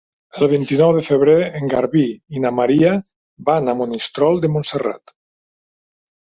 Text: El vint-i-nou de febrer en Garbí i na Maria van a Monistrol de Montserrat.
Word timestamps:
El 0.43 0.47
vint-i-nou 0.53 0.93
de 0.95 1.03
febrer 1.07 1.35
en 1.59 1.69
Garbí 1.73 2.07
i 2.39 2.43
na 2.47 2.53
Maria 2.61 2.95
van 3.53 3.69
a 3.69 3.79
Monistrol 3.85 4.43
de 4.49 4.53
Montserrat. 4.59 5.19